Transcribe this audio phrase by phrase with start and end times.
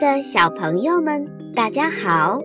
[0.00, 2.40] 的小朋友们，大家好，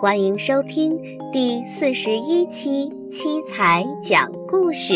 [0.00, 0.98] 欢迎收听
[1.30, 4.94] 第四十一期七彩讲故事。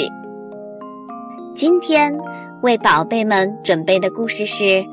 [1.54, 2.18] 今天
[2.62, 4.64] 为宝贝们准备的故事是《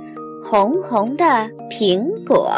[0.44, 2.52] 红红的苹果》。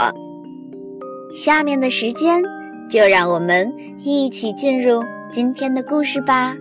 [1.38, 2.41] 下面的时间，
[2.90, 6.55] 就让我们一起进入今天的故事吧。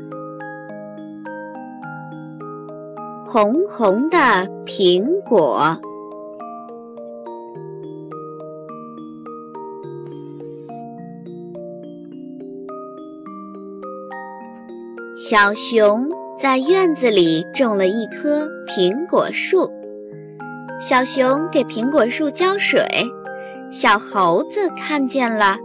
[3.25, 4.19] 红红的
[4.66, 5.75] 苹果。
[15.33, 19.67] 小熊在院子里种了一棵苹果树。
[20.79, 22.87] 小熊给苹果树浇水，
[23.71, 25.57] 小猴子看见了，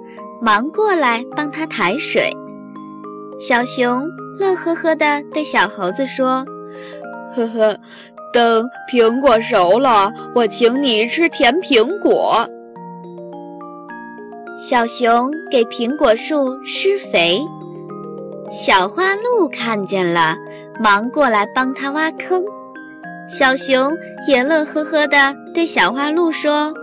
[0.41, 2.31] 忙过来帮它抬水。
[3.41, 4.07] 小熊
[4.39, 6.45] 乐呵呵地对小猴子说
[7.35, 7.77] ：“呵呵，
[8.31, 12.47] 等苹果熟了，我请你吃甜苹果。”
[14.57, 17.41] 小熊给苹果树施肥。
[18.49, 20.35] 小花鹿看见了，
[20.79, 22.43] 忙过来帮它挖坑。
[23.29, 23.95] 小熊
[24.25, 26.73] 也乐呵呵地对小花鹿说：“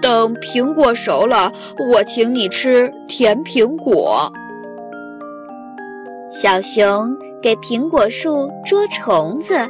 [0.00, 1.52] 等苹果熟了，
[1.92, 4.32] 我请你吃甜苹果。”
[6.32, 9.68] 小熊给苹果树捉虫子。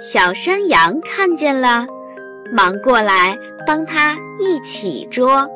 [0.00, 1.86] 小山羊看见了，
[2.50, 5.46] 忙过来帮它一起捉。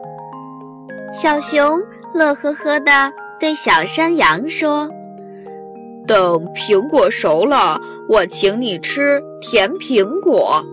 [1.11, 1.81] 小熊
[2.13, 3.11] 乐呵呵地。
[3.45, 4.89] 对小山羊说
[6.09, 7.79] ：“等苹果熟了，
[8.09, 10.65] 我请你吃甜苹果。”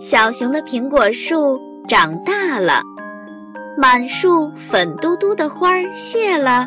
[0.00, 2.80] 小熊的苹果树长大了，
[3.76, 6.66] 满树粉嘟嘟的花儿谢了，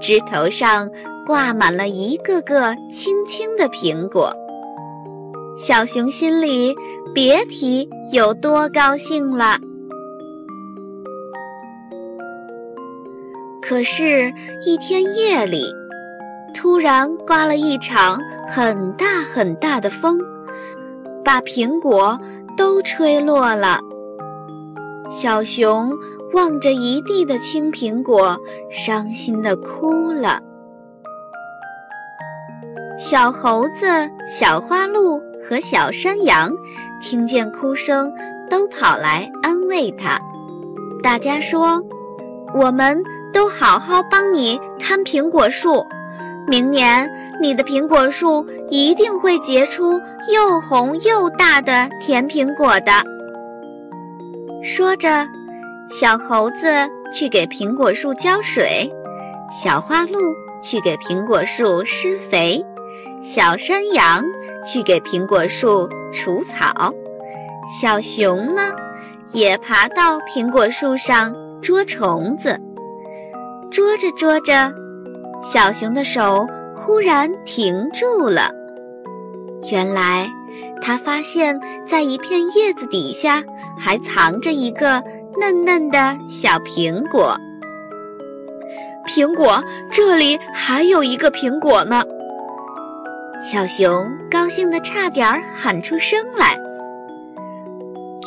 [0.00, 0.88] 枝头上
[1.26, 4.34] 挂满了一个个青青的苹果。
[5.58, 6.74] 小熊心里
[7.14, 9.58] 别提有多高兴了。
[13.70, 14.34] 可是，
[14.66, 15.64] 一天夜里，
[16.52, 20.18] 突然刮了一场很大很大的风，
[21.24, 22.18] 把苹果
[22.56, 23.78] 都吹落了。
[25.08, 25.92] 小熊
[26.32, 28.36] 望着一地的青苹果，
[28.68, 30.40] 伤心地哭了。
[32.98, 33.86] 小猴子、
[34.26, 36.50] 小花鹿和小山羊
[37.00, 38.12] 听见哭声，
[38.50, 40.18] 都跑来安慰它。
[41.04, 41.80] 大家说
[42.52, 43.00] ：“我们。”
[43.32, 45.86] 都好好帮你看苹果树，
[46.46, 47.10] 明年
[47.40, 50.00] 你的苹果树一定会结出
[50.32, 52.92] 又红又大的甜苹果的。
[54.62, 55.26] 说着，
[55.90, 56.66] 小猴子
[57.12, 58.90] 去给苹果树浇水，
[59.50, 60.18] 小花鹿
[60.62, 62.64] 去给苹果树施肥，
[63.22, 64.24] 小山羊
[64.64, 66.92] 去给苹果树除草，
[67.80, 68.72] 小熊呢，
[69.32, 72.60] 也爬到苹果树上捉虫子。
[73.80, 74.74] 捉着捉着，
[75.42, 78.50] 小熊的手忽然停住了。
[79.72, 80.30] 原来，
[80.82, 83.42] 他发现在一片叶子底下
[83.78, 85.02] 还藏着一个
[85.40, 87.34] 嫩嫩的小苹果。
[89.06, 92.04] 苹果，这里还有一个苹果呢！
[93.50, 96.54] 小熊高兴得差点喊出声来。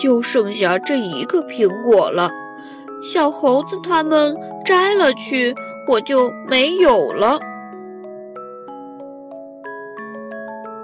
[0.01, 2.31] 就剩下这一个苹果了，
[3.03, 4.35] 小猴子他们。
[4.65, 5.53] 摘了去，
[5.89, 7.37] 我就没有了。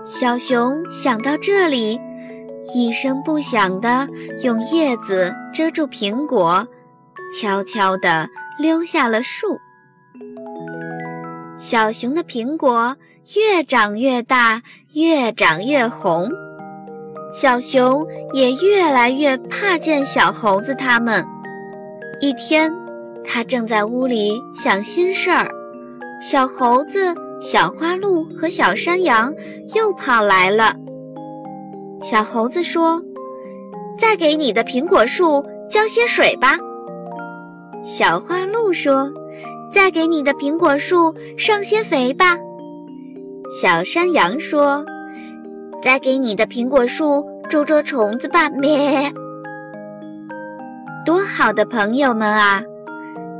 [0.06, 1.98] 小熊想到这里，
[2.76, 4.06] 一声不响地
[4.44, 6.68] 用叶子遮住苹果，
[7.40, 8.28] 悄悄地
[8.60, 9.58] 溜下了树。
[11.58, 12.98] 小熊的苹果
[13.38, 14.62] 越长越大，
[14.94, 16.30] 越长越红，
[17.34, 21.26] 小熊也越来越怕见小猴子他们。
[22.20, 22.74] 一天。
[23.26, 25.52] 他正在屋里想心事儿，
[26.20, 29.32] 小猴子、小花鹿和小山羊
[29.76, 30.74] 又跑来了。
[32.02, 33.00] 小猴子说
[34.00, 36.58] ：“再给你的苹果树浇些水吧。”
[37.86, 39.12] 小花鹿说
[39.72, 42.38] ：“再给你的苹果树上些肥吧。”
[43.62, 44.84] 小山羊说
[45.84, 49.12] ：“再给你的苹果树捉捉虫子吧。”咩，
[51.10, 52.62] 多好的朋友们啊！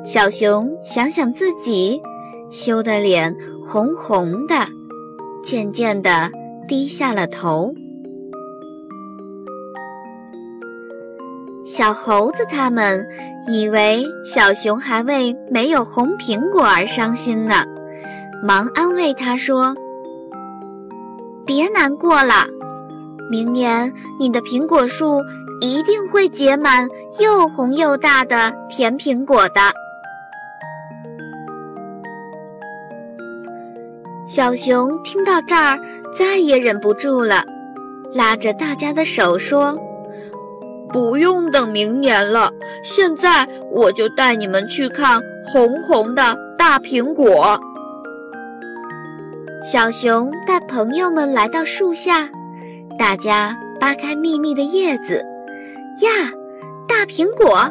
[0.04, 2.02] 小熊想想自己，
[2.50, 4.56] 羞得脸红红的，
[5.44, 6.32] 渐渐地
[6.68, 7.72] 低下了头。
[11.64, 13.06] 小猴子他们
[13.48, 17.64] 以为小熊还为没有红苹果而伤心呢，
[18.44, 19.76] 忙安慰他说
[21.46, 22.48] ：“别难过了，
[23.30, 25.22] 明年你的苹果树
[25.62, 29.62] 一定会结满又红又大的甜苹果的。
[34.28, 35.80] 小熊听到这儿，
[36.16, 37.44] 再也忍不住了，
[38.14, 39.76] 拉着大家的手说
[40.94, 42.52] ：“不用等明年了，
[42.84, 47.60] 现在我就带你们去看红红的大苹果。”
[49.66, 52.30] 小熊带朋友们来到树下。
[53.00, 55.26] 大家扒开密密的叶子，
[56.04, 56.10] 呀，
[57.10, 57.68] 苹果，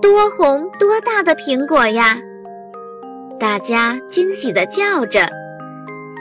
[0.00, 2.18] 多红多大的苹果呀！
[3.38, 5.28] 大家惊喜地叫着。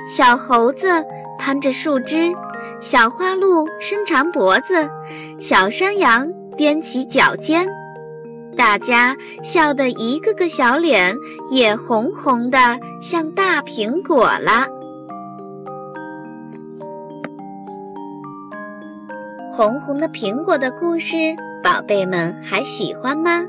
[0.06, 1.06] 小猴子
[1.40, 2.34] 攀着树枝，
[2.82, 4.90] 小花鹿伸长脖子，
[5.40, 7.66] 小山羊踮起脚尖，
[8.58, 11.16] 大家笑得一个个小脸
[11.50, 14.68] 也红红的，像大苹果了。
[19.50, 21.16] 红红的苹果的故事，
[21.64, 23.46] 宝贝们还喜欢吗？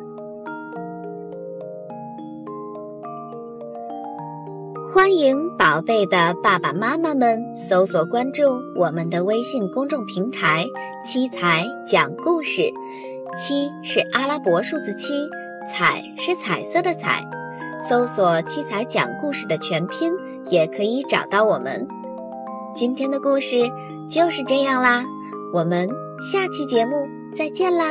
[4.92, 8.44] 欢迎宝贝的爸爸妈妈们搜索关注
[8.76, 10.64] 我们的微信公众平台
[11.04, 12.72] “七彩讲故事”，
[13.36, 15.28] 七是阿拉伯数字七，
[15.68, 17.28] 彩是彩色的彩。
[17.82, 20.12] 搜索“七彩讲故事”的全拼，
[20.52, 21.84] 也可以找到我们。
[22.76, 23.68] 今天的故事
[24.08, 25.04] 就是这样啦。
[25.52, 25.88] 我们
[26.32, 27.06] 下期节目
[27.36, 27.90] 再见啦！